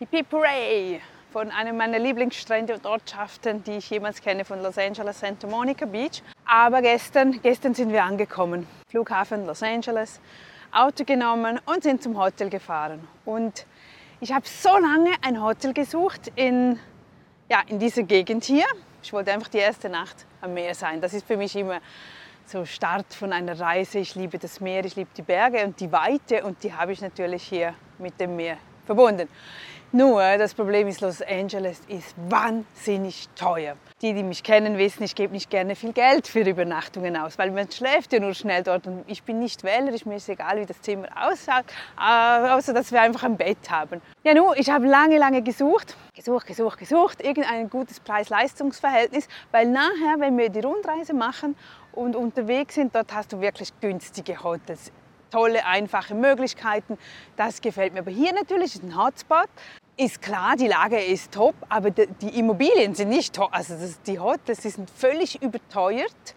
Hippie 0.00 0.24
Hooray! 0.32 1.00
von 1.32 1.52
einem 1.52 1.76
meiner 1.76 2.00
Lieblingsstrände 2.00 2.74
und 2.74 2.84
Ortschaften, 2.84 3.62
die 3.62 3.76
ich 3.76 3.90
jemals 3.90 4.20
kenne, 4.20 4.44
von 4.44 4.60
Los 4.60 4.76
Angeles, 4.76 5.20
Santa 5.20 5.46
Monica 5.46 5.86
Beach. 5.86 6.20
Aber 6.44 6.82
gestern, 6.82 7.40
gestern 7.42 7.74
sind 7.74 7.92
wir 7.92 8.02
angekommen. 8.02 8.66
Flughafen 8.88 9.46
Los 9.46 9.62
Angeles, 9.62 10.20
Auto 10.72 11.04
genommen 11.04 11.60
und 11.64 11.84
sind 11.84 12.02
zum 12.02 12.18
Hotel 12.18 12.50
gefahren. 12.50 13.06
Und 13.24 13.66
ich 14.20 14.32
habe 14.32 14.44
so 14.48 14.70
lange 14.70 15.12
ein 15.22 15.40
Hotel 15.40 15.72
gesucht 15.72 16.32
in, 16.34 16.80
ja, 17.48 17.62
in 17.68 17.78
dieser 17.78 18.02
Gegend 18.02 18.42
hier. 18.42 18.66
Ich 19.00 19.12
wollte 19.12 19.32
einfach 19.32 19.48
die 19.48 19.58
erste 19.58 19.88
Nacht 19.88 20.26
am 20.40 20.54
Meer 20.54 20.74
sein. 20.74 21.00
Das 21.00 21.14
ist 21.14 21.24
für 21.24 21.36
mich 21.36 21.54
immer 21.54 21.78
so 22.46 22.64
Start 22.64 23.14
von 23.14 23.32
einer 23.32 23.60
Reise. 23.60 24.00
Ich 24.00 24.16
liebe 24.16 24.38
das 24.38 24.60
Meer, 24.60 24.84
ich 24.84 24.96
liebe 24.96 25.10
die 25.16 25.22
Berge 25.22 25.64
und 25.64 25.78
die 25.78 25.92
Weite 25.92 26.44
und 26.44 26.64
die 26.64 26.72
habe 26.72 26.90
ich 26.90 27.00
natürlich 27.00 27.44
hier 27.44 27.74
mit 27.98 28.18
dem 28.20 28.34
Meer 28.34 28.56
verbunden. 28.86 29.28
Nur 29.96 30.22
das 30.38 30.54
Problem 30.54 30.88
ist, 30.88 31.02
Los 31.02 31.22
Angeles 31.22 31.80
ist 31.86 32.16
wahnsinnig 32.28 33.28
teuer. 33.36 33.76
Die, 34.02 34.12
die 34.12 34.24
mich 34.24 34.42
kennen, 34.42 34.76
wissen, 34.76 35.04
ich 35.04 35.14
gebe 35.14 35.32
nicht 35.32 35.50
gerne 35.50 35.76
viel 35.76 35.92
Geld 35.92 36.26
für 36.26 36.40
Übernachtungen 36.40 37.16
aus, 37.16 37.38
weil 37.38 37.52
man 37.52 37.70
schläft 37.70 38.12
ja 38.12 38.18
nur 38.18 38.34
schnell 38.34 38.64
dort 38.64 38.88
und 38.88 39.04
ich 39.06 39.22
bin 39.22 39.38
nicht 39.38 39.62
wählerisch, 39.62 40.04
mir 40.04 40.16
ist 40.16 40.28
egal, 40.28 40.58
wie 40.58 40.66
das 40.66 40.82
Zimmer 40.82 41.06
ausschaut, 41.14 41.64
äh, 41.96 42.50
außer 42.50 42.74
dass 42.74 42.90
wir 42.90 43.02
einfach 43.02 43.22
ein 43.22 43.36
Bett 43.36 43.70
haben. 43.70 44.02
Ja, 44.24 44.34
nun, 44.34 44.54
ich 44.56 44.68
habe 44.68 44.84
lange, 44.84 45.16
lange 45.16 45.42
gesucht, 45.42 45.96
gesucht, 46.12 46.48
gesucht, 46.48 46.80
gesucht, 46.80 47.22
irgendein 47.22 47.70
gutes 47.70 48.00
Preis-Leistungs-Verhältnis, 48.00 49.28
weil 49.52 49.68
nachher, 49.68 50.18
wenn 50.18 50.36
wir 50.36 50.48
die 50.48 50.58
Rundreise 50.58 51.14
machen 51.14 51.54
und 51.92 52.16
unterwegs 52.16 52.74
sind, 52.74 52.96
dort 52.96 53.14
hast 53.14 53.32
du 53.32 53.40
wirklich 53.40 53.70
günstige 53.80 54.42
Hotels 54.42 54.90
tolle, 55.34 55.66
einfache 55.66 56.14
Möglichkeiten. 56.14 56.96
Das 57.36 57.60
gefällt 57.60 57.92
mir. 57.92 58.00
Aber 58.00 58.10
hier 58.12 58.32
natürlich 58.32 58.76
ist 58.76 58.84
ein 58.84 58.96
Hotspot. 58.96 59.48
Ist 59.96 60.22
klar, 60.22 60.56
die 60.56 60.66
Lage 60.66 61.00
ist 61.00 61.32
top, 61.32 61.54
aber 61.68 61.90
die 61.90 62.38
Immobilien 62.38 62.94
sind 62.94 63.08
nicht 63.08 63.34
top. 63.34 63.50
Also 63.52 63.74
das, 63.74 64.00
die 64.02 64.18
Hotels 64.18 64.60
die 64.60 64.70
sind 64.70 64.90
völlig 64.90 65.40
überteuert, 65.40 66.34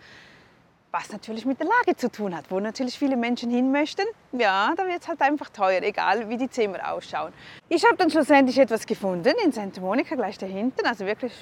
was 0.92 1.12
natürlich 1.12 1.45
mit 1.45 1.59
der 1.59 1.68
Lage 1.68 1.95
zu 1.95 2.12
tun 2.12 2.36
hat, 2.36 2.45
wo 2.50 2.59
natürlich 2.59 2.98
viele 2.98 3.18
Menschen 3.18 3.50
hin 3.50 3.72
möchten. 3.72 4.06
Ja, 4.31 4.73
da 4.75 4.86
wird 4.86 5.02
es 5.02 5.08
halt 5.08 5.22
einfach 5.22 5.50
teuer, 5.50 5.81
egal 5.81 6.30
wie 6.30 6.38
die 6.38 6.50
Zimmer 6.50 6.92
ausschauen. 6.92 7.34
Ich 7.68 7.84
habe 7.84 7.98
dann 7.98 8.12
schlussendlich 8.12 8.58
etwas 8.59 8.86
gefunden 8.86 9.34
in 9.44 9.52
Santa 9.52 9.81
Monica, 9.81 10.16
gleich 10.16 10.38
dahinter, 10.38 10.88
also 10.88 11.06
wirklich 11.06 11.34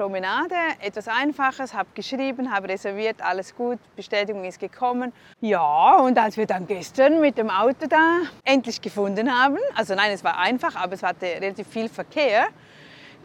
Promenade, 0.00 0.54
etwas 0.80 1.08
Einfaches, 1.08 1.74
habe 1.74 1.90
geschrieben, 1.94 2.50
habe 2.50 2.70
reserviert, 2.70 3.20
alles 3.20 3.54
gut, 3.54 3.78
Bestätigung 3.96 4.44
ist 4.44 4.58
gekommen. 4.58 5.12
Ja, 5.42 5.98
und 5.98 6.16
als 6.16 6.38
wir 6.38 6.46
dann 6.46 6.66
gestern 6.66 7.20
mit 7.20 7.36
dem 7.36 7.50
Auto 7.50 7.86
da 7.86 8.20
endlich 8.42 8.80
gefunden 8.80 9.30
haben, 9.30 9.58
also 9.74 9.94
nein, 9.94 10.10
es 10.12 10.24
war 10.24 10.38
einfach, 10.38 10.74
aber 10.74 10.94
es 10.94 11.02
hatte 11.02 11.26
relativ 11.26 11.66
viel 11.66 11.90
Verkehr, 11.90 12.46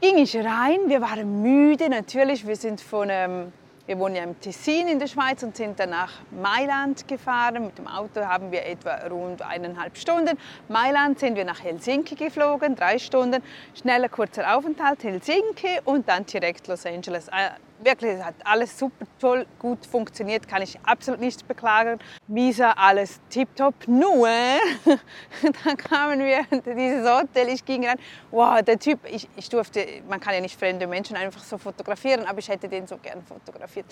ging 0.01 0.17
ich 0.17 0.35
rein. 0.35 0.79
Wir 0.87 0.99
waren 0.99 1.41
müde 1.41 1.87
natürlich, 1.87 2.45
wir 2.45 2.57
sind 2.57 2.81
von 2.81 3.07
ähm, 3.09 3.53
wir 3.87 3.99
wohnen 3.99 4.15
ja 4.15 4.23
im 4.23 4.39
Tessin 4.39 4.87
in 4.87 4.99
der 4.99 5.07
Schweiz 5.07 5.43
und 5.43 5.55
sind 5.55 5.79
dann 5.79 5.91
nach 5.91 6.11
Mailand 6.31 7.07
gefahren. 7.07 7.65
Mit 7.65 7.77
dem 7.77 7.87
Auto 7.87 8.21
haben 8.21 8.51
wir 8.51 8.65
etwa 8.65 8.95
rund 9.07 9.41
eineinhalb 9.41 9.97
Stunden. 9.97 10.37
Mailand 10.69 11.19
sind 11.19 11.35
wir 11.35 11.45
nach 11.45 11.63
Helsinki 11.63 12.15
geflogen, 12.15 12.75
drei 12.75 12.97
Stunden. 12.97 13.43
Schneller, 13.79 14.09
kurzer 14.09 14.55
Aufenthalt 14.57 15.03
Helsinki 15.03 15.79
und 15.83 16.09
dann 16.09 16.25
direkt 16.25 16.67
Los 16.67 16.85
Angeles. 16.85 17.29
Wirklich, 17.79 18.23
hat 18.23 18.35
alles 18.45 18.79
super 18.79 19.05
toll, 19.19 19.45
gut 19.59 19.85
funktioniert, 19.85 20.47
kann 20.47 20.61
ich 20.61 20.79
absolut 20.83 21.19
nicht 21.19 21.45
beklagen. 21.45 21.99
Visa, 22.27 22.71
alles 22.71 23.19
tipptopp. 23.29 23.75
Nur, 23.87 24.27
dann 25.65 25.77
kamen 25.77 26.19
wir 26.19 26.45
in 26.51 26.77
dieses 26.77 27.09
Hotel, 27.09 27.49
ich 27.49 27.65
ging 27.65 27.85
rein, 27.85 27.97
wow, 28.31 28.61
der 28.61 28.79
Typ, 28.79 28.99
ich, 29.05 29.27
ich 29.35 29.49
durfte, 29.49 29.85
man 30.07 30.21
kann 30.21 30.33
ja 30.33 30.39
nicht 30.39 30.57
fremde 30.57 30.87
Menschen 30.87 31.17
einfach 31.17 31.43
so 31.43 31.57
fotografieren, 31.57 32.25
aber 32.25 32.39
ich 32.39 32.47
hätte 32.47 32.69
den 32.69 32.87
so 32.87 32.97
gern 32.97 33.21
fotografiert. 33.23 33.85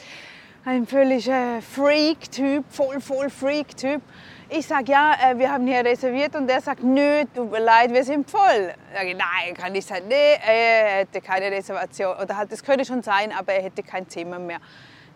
Ein 0.65 0.87
völliger 0.87 1.61
Freak-Typ, 1.61 2.63
voll, 2.69 3.01
voll 3.01 3.29
Freak-Typ. 3.29 4.01
Ich 4.47 4.65
sage, 4.65 4.93
ja, 4.93 5.13
äh, 5.21 5.37
wir 5.37 5.51
haben 5.51 5.67
hier 5.67 5.83
reserviert 5.83 6.37
und 6.37 6.49
er 6.49 6.61
sagt, 6.61 6.81
nö, 6.81 7.25
tut 7.35 7.51
mir 7.51 7.59
leid, 7.59 7.91
wir 7.91 8.05
sind 8.05 8.31
voll. 8.31 8.73
Ich 8.89 8.97
sage, 8.97 9.13
nein, 9.13 9.53
kann 9.55 9.75
ich 9.75 9.85
sagen, 9.85 10.07
nee, 10.07 10.35
er 10.41 10.99
hätte 10.99 11.19
keine 11.19 11.51
Reservation. 11.51 12.15
Oder 12.15 12.37
halt, 12.37 12.49
das 12.49 12.63
könnte 12.63 12.85
schon 12.85 13.03
sein, 13.03 13.33
aber 13.37 13.51
er 13.51 13.63
hätte 13.63 13.83
kein 13.83 14.07
Zimmer 14.07 14.39
mehr. 14.39 14.59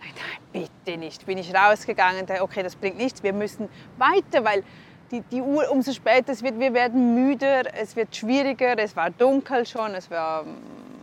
Nein, 0.02 0.12
nein, 0.52 0.68
bitte 0.84 0.97
nicht. 0.97 1.25
Bin 1.25 1.38
ich 1.38 1.56
rausgegangen, 1.56 2.28
okay, 2.41 2.62
das 2.62 2.75
bringt 2.75 2.97
nichts, 2.97 3.24
wir 3.24 3.31
müssen 3.31 3.69
weiter, 3.97 4.44
weil 4.44 4.66
die, 5.12 5.22
die 5.22 5.41
Uhr, 5.41 5.72
umso 5.72 5.94
später 5.94 6.34
es 6.34 6.44
wird, 6.44 6.59
wir 6.59 6.74
werden 6.74 7.16
müder, 7.16 7.74
es 7.74 7.96
wird 7.96 8.13
schwieriger, 8.13 8.78
es 8.78 8.97
war 8.97 9.12
dunkel 9.12 9.66
schon, 9.66 9.96
es 9.96 10.12
war 10.12 10.44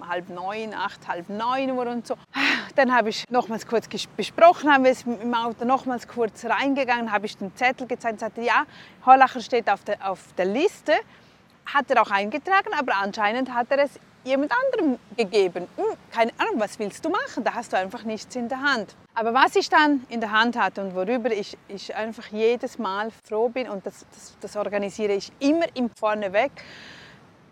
halb 0.09 0.28
neun, 0.28 0.75
acht, 0.75 1.06
halb 1.09 1.28
neun 1.28 1.70
Uhr 1.72 1.87
und 1.87 2.06
so. 2.06 2.16
Dann 2.75 2.94
habe 2.94 3.10
ich 3.10 3.25
nochmals 3.31 3.66
kurz 3.66 3.88
besprochen, 4.16 4.72
haben 4.72 4.84
wir 4.84 4.91
es 4.91 5.03
im 5.03 5.34
Auto 5.34 5.65
nochmals 5.65 6.09
kurz 6.09 6.44
reingegangen, 6.44 7.12
habe 7.12 7.26
ich 7.26 7.37
den 7.37 7.54
Zettel 7.56 7.87
gezeigt 7.87 8.15
und 8.15 8.20
sagte, 8.20 8.42
ja, 8.42 8.65
Hollacher 9.06 9.41
steht 9.41 9.70
auf 9.70 9.84
der, 9.84 10.09
auf 10.09 10.20
der 10.37 10.47
Liste, 10.47 10.92
hat 11.66 11.91
er 11.91 12.03
auch 12.03 12.10
eingetragen, 12.10 12.70
aber 12.78 12.94
anscheinend 12.97 13.53
hat 13.53 13.70
er 13.70 13.84
es 13.84 13.98
jemand 14.25 14.53
anderem 14.53 14.98
gegeben. 15.16 15.69
Hm, 15.76 15.84
keine 16.10 16.32
Ahnung, 16.38 16.59
was 16.59 16.78
willst 16.78 17.04
du 17.04 17.10
machen? 17.10 17.44
Da 17.44 17.54
hast 17.54 17.72
du 17.72 17.76
einfach 17.76 18.04
nichts 18.04 18.34
in 18.36 18.48
der 18.48 18.60
Hand. 18.60 18.94
Aber 19.15 19.32
was 19.32 19.54
ich 19.54 19.69
dann 19.69 20.04
in 20.09 20.21
der 20.21 20.32
Hand 20.32 20.59
hatte 20.59 20.81
und 20.81 20.94
worüber 20.94 21.31
ich, 21.31 21.56
ich 21.69 21.94
einfach 21.94 22.26
jedes 22.32 22.78
Mal 22.78 23.10
froh 23.28 23.48
bin 23.48 23.69
und 23.69 23.86
das, 23.86 24.04
das, 24.12 24.36
das 24.41 24.56
organisiere 24.56 25.12
ich 25.12 25.31
immer 25.38 25.66
im 25.75 25.91
Vorneweg, 25.91 26.50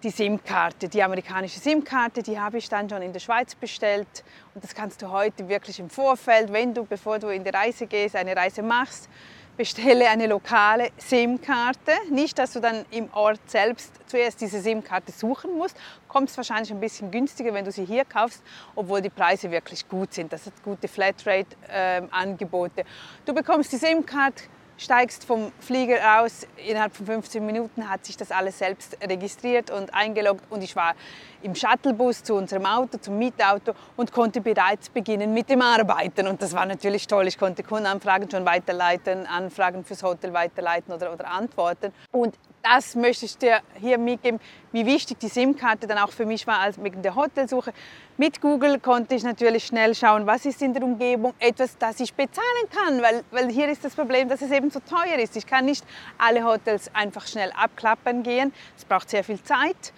die 0.02 0.10
SIM-Karte, 0.10 0.88
die 0.88 1.02
amerikanische 1.02 1.60
SIM-Karte, 1.60 2.22
die 2.22 2.38
habe 2.38 2.58
ich 2.58 2.68
dann 2.68 2.88
schon 2.88 3.02
in 3.02 3.12
der 3.12 3.20
Schweiz 3.20 3.54
bestellt. 3.54 4.24
Und 4.54 4.64
das 4.64 4.74
kannst 4.74 5.00
du 5.00 5.10
heute 5.10 5.48
wirklich 5.48 5.78
im 5.78 5.88
Vorfeld, 5.88 6.52
wenn 6.52 6.74
du, 6.74 6.84
bevor 6.84 7.18
du 7.18 7.28
in 7.28 7.44
die 7.44 7.50
Reise 7.50 7.86
gehst, 7.86 8.16
eine 8.16 8.36
Reise 8.36 8.62
machst, 8.62 9.08
bestelle 9.56 10.08
eine 10.08 10.26
lokale 10.26 10.90
SIM-Karte. 10.96 11.92
Nicht, 12.10 12.38
dass 12.38 12.52
du 12.52 12.60
dann 12.60 12.84
im 12.90 13.12
Ort 13.12 13.40
selbst 13.46 13.92
zuerst 14.06 14.40
diese 14.40 14.60
SIM-Karte 14.60 15.12
suchen 15.12 15.56
musst. 15.56 15.76
Kommst 16.08 16.36
wahrscheinlich 16.36 16.72
ein 16.72 16.80
bisschen 16.80 17.10
günstiger, 17.10 17.54
wenn 17.54 17.64
du 17.64 17.70
sie 17.70 17.84
hier 17.84 18.04
kaufst, 18.04 18.42
obwohl 18.74 19.02
die 19.02 19.10
Preise 19.10 19.50
wirklich 19.50 19.88
gut 19.88 20.14
sind. 20.14 20.32
Das 20.32 20.46
hat 20.46 20.54
gute 20.64 20.88
Flatrate-Angebote. 20.88 22.80
Ähm, 22.80 22.86
du 23.24 23.34
bekommst 23.34 23.72
die 23.72 23.76
SIM-Karte 23.76 24.44
steigst 24.76 25.24
vom 25.24 25.52
Flieger 25.60 26.20
aus, 26.20 26.46
innerhalb 26.56 26.94
von 26.96 27.06
15 27.06 27.44
Minuten 27.44 27.88
hat 27.88 28.04
sich 28.04 28.16
das 28.16 28.30
alles 28.30 28.58
selbst 28.58 28.96
registriert 29.02 29.70
und 29.70 29.94
eingeloggt 29.94 30.44
und 30.50 30.62
ich 30.62 30.74
war 30.74 30.94
im 31.42 31.54
Shuttlebus 31.54 32.22
zu 32.22 32.34
unserem 32.34 32.66
Auto, 32.66 32.98
zum 32.98 33.18
Mietauto 33.18 33.72
und 33.96 34.12
konnte 34.12 34.40
bereits 34.40 34.88
beginnen 34.88 35.34
mit 35.34 35.48
dem 35.50 35.60
Arbeiten. 35.60 36.26
Und 36.26 36.40
das 36.40 36.52
war 36.52 36.66
natürlich 36.66 37.06
toll. 37.06 37.26
Ich 37.26 37.38
konnte 37.38 37.62
Kundenanfragen 37.62 38.30
schon 38.30 38.46
weiterleiten, 38.46 39.26
Anfragen 39.26 39.84
fürs 39.84 40.02
Hotel 40.02 40.32
weiterleiten 40.32 40.94
oder, 40.94 41.12
oder 41.12 41.28
antworten. 41.28 41.92
Und 42.12 42.36
das 42.62 42.94
möchte 42.94 43.26
ich 43.26 43.36
dir 43.36 43.60
hier 43.80 43.98
mitgeben, 43.98 44.40
wie 44.72 44.86
wichtig 44.86 45.18
die 45.20 45.28
SIM-Karte 45.28 45.86
dann 45.86 45.98
auch 45.98 46.10
für 46.10 46.26
mich 46.26 46.46
war 46.46 46.58
als 46.58 46.82
wegen 46.82 47.02
der 47.02 47.14
Hotelsuche. 47.14 47.72
Mit 48.16 48.40
Google 48.40 48.80
konnte 48.80 49.14
ich 49.14 49.22
natürlich 49.22 49.66
schnell 49.66 49.94
schauen, 49.94 50.26
was 50.26 50.44
ist 50.44 50.60
in 50.62 50.74
der 50.74 50.82
Umgebung, 50.82 51.34
etwas, 51.38 51.76
das 51.78 52.00
ich 52.00 52.14
bezahlen 52.14 52.68
kann, 52.70 53.02
weil, 53.02 53.22
weil 53.30 53.50
hier 53.50 53.68
ist 53.68 53.84
das 53.84 53.94
Problem, 53.94 54.28
dass 54.28 54.42
es 54.42 54.50
eben 54.50 54.70
so 54.70 54.80
teuer 54.80 55.18
ist. 55.18 55.36
Ich 55.36 55.46
kann 55.46 55.64
nicht 55.64 55.84
alle 56.18 56.44
Hotels 56.44 56.90
einfach 56.94 57.26
schnell 57.26 57.52
abklappern 57.52 58.22
gehen, 58.22 58.52
es 58.76 58.84
braucht 58.84 59.10
sehr 59.10 59.24
viel 59.24 59.42
Zeit. 59.42 59.92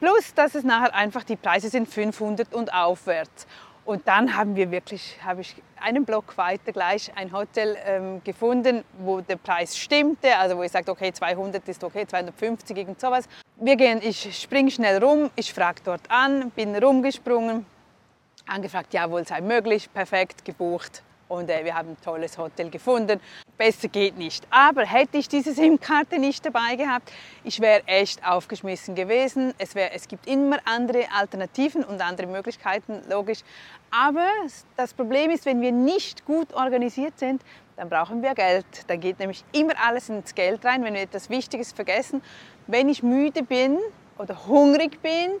Plus, 0.00 0.32
dass 0.34 0.54
es 0.54 0.62
nachher 0.62 0.94
einfach 0.94 1.24
die 1.24 1.34
Preise 1.34 1.68
sind 1.70 1.88
500 1.88 2.54
und 2.54 2.72
aufwärts. 2.72 3.48
Und 3.88 4.06
dann 4.06 4.36
haben 4.36 4.54
wir 4.54 4.70
wirklich, 4.70 5.16
habe 5.24 5.40
ich 5.40 5.56
einen 5.80 6.04
Block 6.04 6.36
weiter 6.36 6.72
gleich 6.72 7.10
ein 7.16 7.32
Hotel 7.32 7.74
ähm, 7.86 8.20
gefunden, 8.22 8.84
wo 8.98 9.22
der 9.22 9.36
Preis 9.36 9.78
stimmte, 9.78 10.36
also 10.36 10.58
wo 10.58 10.62
ich 10.62 10.70
sagte, 10.70 10.90
okay, 10.90 11.10
200 11.10 11.66
ist 11.66 11.82
okay, 11.82 12.06
250, 12.06 12.76
irgend 12.76 13.00
sowas. 13.00 13.24
Wir 13.56 13.76
gehen, 13.76 14.02
ich 14.02 14.38
springe 14.38 14.70
schnell 14.70 15.02
rum, 15.02 15.30
ich 15.36 15.54
frage 15.54 15.80
dort 15.82 16.02
an, 16.10 16.50
bin 16.50 16.76
rumgesprungen, 16.76 17.64
angefragt, 18.46 18.92
jawohl, 18.92 19.26
sei 19.26 19.40
möglich, 19.40 19.90
perfekt, 19.90 20.44
gebucht 20.44 21.02
und 21.28 21.48
äh, 21.48 21.64
wir 21.64 21.74
haben 21.74 21.88
ein 21.88 21.96
tolles 22.04 22.36
Hotel 22.36 22.68
gefunden. 22.68 23.18
Besser 23.58 23.88
geht 23.88 24.16
nicht. 24.16 24.46
Aber 24.50 24.86
hätte 24.86 25.18
ich 25.18 25.28
diese 25.28 25.52
SIM-Karte 25.52 26.18
nicht 26.18 26.46
dabei 26.46 26.76
gehabt, 26.76 27.12
ich 27.42 27.60
wäre 27.60 27.82
echt 27.86 28.24
aufgeschmissen 28.24 28.94
gewesen. 28.94 29.52
Es, 29.58 29.74
wär, 29.74 29.92
es 29.94 30.06
gibt 30.06 30.28
immer 30.28 30.58
andere 30.64 31.06
Alternativen 31.12 31.82
und 31.82 32.00
andere 32.00 32.28
Möglichkeiten, 32.28 33.02
logisch. 33.10 33.40
Aber 33.90 34.28
das 34.76 34.94
Problem 34.94 35.32
ist, 35.32 35.44
wenn 35.44 35.60
wir 35.60 35.72
nicht 35.72 36.24
gut 36.24 36.54
organisiert 36.54 37.18
sind, 37.18 37.42
dann 37.76 37.88
brauchen 37.88 38.22
wir 38.22 38.34
Geld. 38.34 38.66
Dann 38.86 39.00
geht 39.00 39.18
nämlich 39.18 39.44
immer 39.52 39.74
alles 39.84 40.08
ins 40.08 40.34
Geld 40.34 40.64
rein, 40.64 40.84
wenn 40.84 40.94
wir 40.94 41.02
etwas 41.02 41.28
Wichtiges 41.28 41.72
vergessen. 41.72 42.22
Wenn 42.68 42.88
ich 42.88 43.02
müde 43.02 43.42
bin 43.42 43.78
oder 44.18 44.46
hungrig 44.46 45.02
bin 45.02 45.32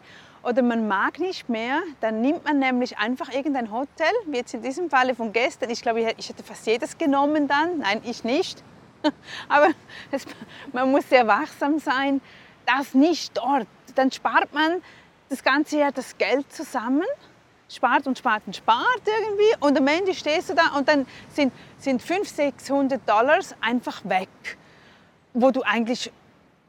oder 0.42 0.62
man 0.62 0.88
mag 0.88 1.18
nicht 1.18 1.48
mehr, 1.48 1.80
dann 2.00 2.20
nimmt 2.20 2.44
man 2.44 2.58
nämlich 2.58 2.98
einfach 2.98 3.32
irgendein 3.32 3.70
Hotel, 3.70 4.12
wie 4.26 4.36
jetzt 4.36 4.54
in 4.54 4.62
diesem 4.62 4.90
Falle 4.90 5.14
von 5.14 5.32
gestern. 5.32 5.70
Ich 5.70 5.82
glaube, 5.82 6.00
ich 6.16 6.28
hätte 6.28 6.42
fast 6.42 6.66
jedes 6.66 6.96
genommen 6.96 7.48
dann. 7.48 7.78
Nein, 7.78 8.00
ich 8.04 8.24
nicht. 8.24 8.62
Aber 9.48 9.68
es, 10.10 10.24
man 10.72 10.90
muss 10.90 11.08
sehr 11.08 11.26
wachsam 11.26 11.78
sein, 11.78 12.20
dass 12.66 12.94
nicht 12.94 13.36
dort 13.36 13.66
dann 13.98 14.12
spart 14.12 14.52
man 14.54 14.82
das 15.28 15.42
ganze 15.42 15.78
Jahr 15.78 15.92
das 15.92 16.16
Geld 16.16 16.50
zusammen, 16.52 17.04
spart 17.68 18.06
und 18.06 18.16
spart 18.16 18.44
und 18.46 18.56
spart 18.56 19.02
irgendwie 19.04 19.66
und 19.66 19.76
am 19.76 19.86
Ende 19.86 20.14
stehst 20.14 20.48
du 20.48 20.54
da 20.54 20.76
und 20.76 20.88
dann 20.88 21.06
sind, 21.34 21.52
sind 21.78 22.00
500, 22.00 22.56
600 22.56 23.08
Dollars 23.08 23.54
einfach 23.60 24.02
weg, 24.04 24.28
wo 25.34 25.50
du 25.50 25.62
eigentlich 25.62 26.10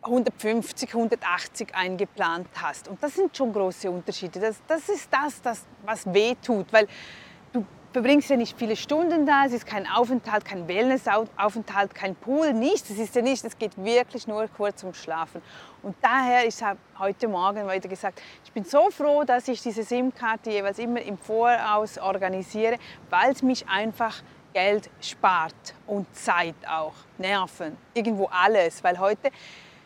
150, 0.02 0.94
180 0.94 1.76
eingeplant 1.76 2.48
hast. 2.56 2.88
Und 2.88 3.02
das 3.04 3.16
sind 3.16 3.36
schon 3.36 3.52
große 3.52 3.90
Unterschiede. 3.92 4.40
Das, 4.40 4.62
das 4.68 4.88
ist 4.90 5.10
das, 5.12 5.42
das, 5.42 5.66
was 5.86 6.12
weh 6.14 6.36
tut, 6.42 6.72
weil 6.72 6.88
du 7.52 7.66
verbringst 7.92 8.30
ja 8.30 8.38
nicht 8.38 8.58
viele 8.58 8.76
Stunden 8.76 9.26
da, 9.26 9.46
es 9.46 9.54
ist 9.54 9.66
kein 9.66 9.88
Aufenthalt, 9.88 10.46
kein 10.46 10.68
Wellnessaufenthalt, 10.68 11.94
kein 11.94 12.16
Pool, 12.16 12.54
nichts. 12.54 12.90
Es 12.90 13.00
ist 13.00 13.16
ja 13.16 13.22
nicht, 13.22 13.44
es 13.44 13.58
geht 13.58 13.78
wirklich 13.84 14.28
nur 14.28 14.48
kurz 14.48 14.82
zum 14.82 14.94
Schlafen. 14.94 15.42
Und 15.82 15.96
daher, 16.02 16.48
ich 16.48 16.62
habe 16.64 16.80
heute 16.98 17.28
Morgen 17.28 17.70
wieder 17.70 17.90
gesagt, 17.90 18.22
ich 18.46 18.52
bin 18.52 18.64
so 18.64 18.90
froh, 18.92 19.24
dass 19.24 19.48
ich 19.48 19.62
diese 19.62 19.84
SIM-Karte 19.84 20.50
jeweils 20.52 20.80
immer 20.80 21.02
im 21.02 21.18
Voraus 21.18 21.98
organisiere, 21.98 22.78
weil 23.10 23.32
es 23.32 23.42
mich 23.42 23.68
einfach 23.68 24.22
Geld 24.54 24.90
spart 25.02 25.76
und 25.86 26.14
Zeit 26.16 26.56
auch, 26.68 26.94
Nerven, 27.18 27.78
irgendwo 27.94 28.26
alles, 28.32 28.84
weil 28.84 28.98
heute 29.00 29.30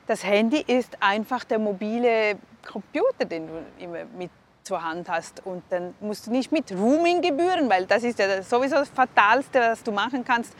das 0.07 0.23
Handy 0.23 0.63
ist 0.65 0.97
einfach 1.00 1.44
der 1.44 1.59
mobile 1.59 2.38
Computer, 2.65 3.25
den 3.25 3.47
du 3.47 3.53
immer 3.79 4.05
mit 4.17 4.31
zur 4.63 4.81
Hand 4.83 5.09
hast. 5.09 5.45
Und 5.45 5.63
dann 5.69 5.94
musst 6.00 6.27
du 6.27 6.31
nicht 6.31 6.51
mit 6.51 6.71
Roaming-Gebühren, 6.71 7.69
weil 7.69 7.85
das 7.85 8.03
ist 8.03 8.19
ja 8.19 8.41
sowieso 8.41 8.75
das 8.75 8.89
Fatalste, 8.89 9.59
was 9.59 9.83
du 9.83 9.91
machen 9.91 10.23
kannst, 10.23 10.53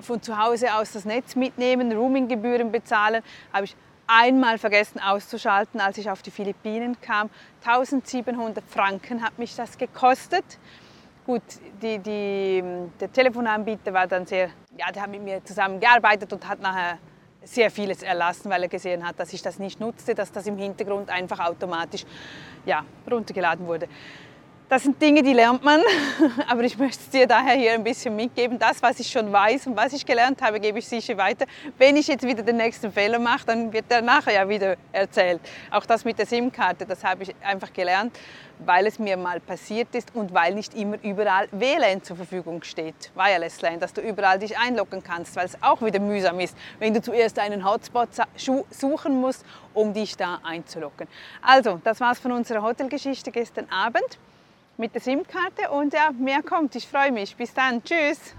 von 0.00 0.20
zu 0.20 0.36
Hause 0.36 0.74
aus 0.74 0.92
das 0.92 1.04
Netz 1.04 1.36
mitnehmen, 1.36 1.92
Roaming-Gebühren 1.92 2.72
bezahlen. 2.72 3.22
Habe 3.52 3.66
ich 3.66 3.76
einmal 4.06 4.58
vergessen 4.58 5.00
auszuschalten, 5.00 5.80
als 5.80 5.98
ich 5.98 6.10
auf 6.10 6.22
die 6.22 6.30
Philippinen 6.30 7.00
kam. 7.00 7.30
1700 7.64 8.64
Franken 8.68 9.22
hat 9.22 9.38
mich 9.38 9.54
das 9.54 9.78
gekostet. 9.78 10.44
Gut, 11.26 11.42
die, 11.80 11.98
die, 11.98 12.62
der 13.00 13.10
Telefonanbieter 13.10 13.94
war 13.94 14.06
dann 14.06 14.26
sehr, 14.26 14.50
ja, 14.76 14.92
der 14.92 15.02
hat 15.02 15.10
mit 15.10 15.22
mir 15.22 15.42
zusammengearbeitet 15.42 16.30
und 16.32 16.46
hat 16.46 16.60
nachher 16.60 16.98
sehr 17.44 17.70
vieles 17.70 18.02
erlassen, 18.02 18.50
weil 18.50 18.62
er 18.62 18.68
gesehen 18.68 19.06
hat, 19.06 19.18
dass 19.20 19.32
ich 19.32 19.42
das 19.42 19.58
nicht 19.58 19.80
nutzte, 19.80 20.14
dass 20.14 20.32
das 20.32 20.46
im 20.46 20.56
Hintergrund 20.56 21.10
einfach 21.10 21.40
automatisch 21.40 22.04
ja, 22.66 22.84
runtergeladen 23.10 23.66
wurde. 23.66 23.88
Das 24.66 24.82
sind 24.82 25.00
Dinge, 25.00 25.22
die 25.22 25.34
lernt 25.34 25.62
man, 25.62 25.82
aber 26.48 26.62
ich 26.62 26.78
möchte 26.78 26.98
es 26.98 27.10
dir 27.10 27.26
daher 27.26 27.54
hier 27.54 27.74
ein 27.74 27.84
bisschen 27.84 28.16
mitgeben. 28.16 28.58
Das, 28.58 28.82
was 28.82 28.98
ich 28.98 29.10
schon 29.10 29.30
weiß 29.30 29.66
und 29.66 29.76
was 29.76 29.92
ich 29.92 30.06
gelernt 30.06 30.40
habe, 30.40 30.58
gebe 30.58 30.78
ich 30.78 30.88
sicher 30.88 31.18
weiter. 31.18 31.44
Wenn 31.76 31.96
ich 31.96 32.06
jetzt 32.06 32.26
wieder 32.26 32.42
den 32.42 32.56
nächsten 32.56 32.90
Fehler 32.90 33.18
mache, 33.18 33.44
dann 33.44 33.70
wird 33.70 33.90
der 33.90 34.00
nachher 34.00 34.32
ja 34.32 34.48
wieder 34.48 34.76
erzählt. 34.90 35.40
Auch 35.70 35.84
das 35.84 36.06
mit 36.06 36.18
der 36.18 36.24
SIM-Karte, 36.24 36.86
das 36.86 37.04
habe 37.04 37.24
ich 37.24 37.34
einfach 37.42 37.74
gelernt, 37.74 38.18
weil 38.60 38.86
es 38.86 38.98
mir 38.98 39.18
mal 39.18 39.38
passiert 39.38 39.94
ist 39.94 40.14
und 40.14 40.32
weil 40.32 40.54
nicht 40.54 40.74
immer 40.74 40.96
überall 41.02 41.46
WLAN 41.52 42.02
zur 42.02 42.16
Verfügung 42.16 42.62
steht, 42.62 43.12
Wireless 43.14 43.60
LAN, 43.60 43.80
dass 43.80 43.92
du 43.92 44.00
überall 44.00 44.38
dich 44.38 44.56
einloggen 44.56 45.04
kannst, 45.04 45.36
weil 45.36 45.44
es 45.44 45.62
auch 45.62 45.82
wieder 45.82 46.00
mühsam 46.00 46.40
ist, 46.40 46.56
wenn 46.78 46.94
du 46.94 47.02
zuerst 47.02 47.38
einen 47.38 47.68
Hotspot 47.68 48.08
suchen 48.70 49.20
musst, 49.20 49.44
um 49.74 49.92
dich 49.92 50.16
da 50.16 50.40
einzuloggen. 50.42 51.06
Also, 51.42 51.82
das 51.84 52.00
war's 52.00 52.18
von 52.18 52.32
unserer 52.32 52.62
Hotelgeschichte 52.62 53.30
gestern 53.30 53.68
Abend 53.68 54.18
mit 54.76 54.94
der 54.94 55.00
SIM-Karte 55.00 55.70
und 55.70 55.92
ja, 55.92 56.10
mehr 56.12 56.42
kommt. 56.42 56.74
Ich 56.76 56.86
freue 56.86 57.12
mich. 57.12 57.36
Bis 57.36 57.54
dann. 57.54 57.82
Tschüss. 57.82 58.34